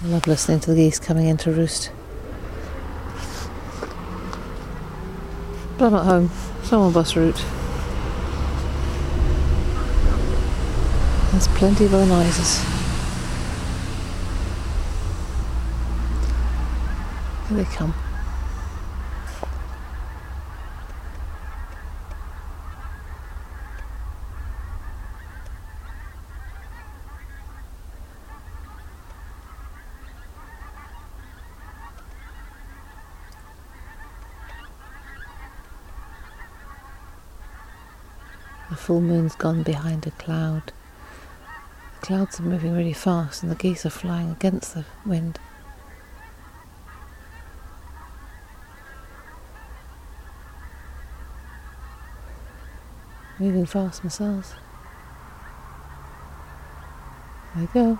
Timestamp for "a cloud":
40.06-40.72